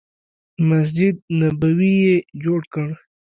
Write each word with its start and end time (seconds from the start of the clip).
مسجد 0.69 1.15
نبوي 1.39 1.93
یې 2.05 2.15
جوړ 2.43 2.61
کړ. 2.73 2.89